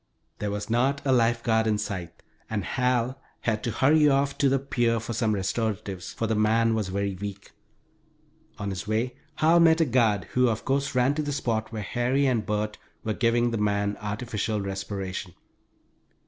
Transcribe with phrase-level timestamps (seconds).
[0.39, 4.49] There was not a life guard in sight, and Hal had to hurry off to
[4.49, 7.51] the pier for some restoratives, for the man was very weak.
[8.57, 11.83] On his way, Hal met a guard who, of course, ran to the spot where
[11.83, 15.35] Harry and Bert were giving the man artificial respiration.